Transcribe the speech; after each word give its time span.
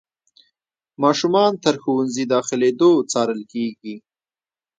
ماشومان 1.03 1.51
تر 1.63 1.75
ښوونځي 1.81 2.23
داخلېدو 2.33 2.91
څارل 3.11 3.41
کېږي. 3.53 3.95